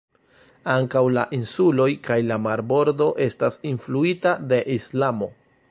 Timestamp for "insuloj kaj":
1.39-2.17